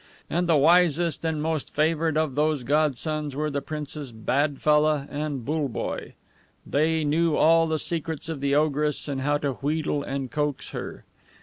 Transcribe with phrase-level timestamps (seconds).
[0.31, 6.15] And the wisest and most favored of those godsons were the Princes BADFELLAH and BULLEBOYE.
[6.65, 11.03] They knew all the secrets of the ogress, and how to wheedle and coax her.